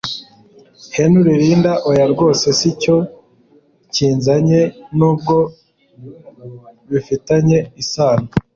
[0.95, 2.95] Henry Linda oya rwose sicyo
[3.93, 4.61] kinzanye
[4.97, 5.35] nubwo
[6.89, 8.27] bifitanye isano